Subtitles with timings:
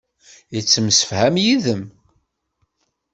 [0.53, 1.83] Yettemsefham yid-m.